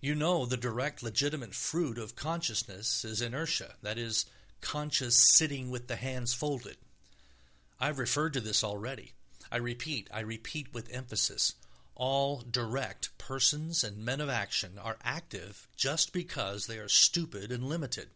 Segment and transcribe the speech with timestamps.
[0.00, 4.26] You know the direct, legitimate fruit of consciousness is inertia, that is,
[4.60, 6.76] conscious sitting with the hands folded.
[7.78, 9.12] I have referred to this already.
[9.52, 11.54] I repeat, I repeat with emphasis:
[11.94, 17.68] all "direct" persons and men of action are active just because they are stupid and
[17.68, 18.10] limited.